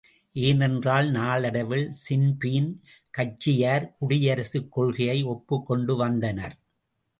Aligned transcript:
ஏனென்றால் 0.35 1.07
நாளடைவில் 1.09 1.85
ஸின்பீன் 1.99 2.69
கட்சியார் 3.13 3.85
குடியரசுக் 3.99 4.71
கொள்கையை 4.71 5.23
ஒப்புகொண்டு 5.23 5.95
வந்தனர். 5.95 6.57